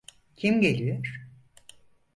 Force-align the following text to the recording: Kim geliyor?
Kim 0.35 0.61
geliyor? 0.61 1.21